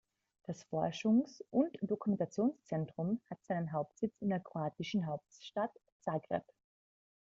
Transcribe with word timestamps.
Das 0.47 0.63
Forschungs- 0.65 1.43
und 1.51 1.77
Dokumentationszentrum 1.79 3.21
hat 3.29 3.37
seinen 3.43 3.71
Hauptsitz 3.71 4.17
in 4.19 4.29
der 4.29 4.39
kroatischen 4.39 5.05
Hauptstadt 5.05 5.79
Zagreb. 5.99 6.41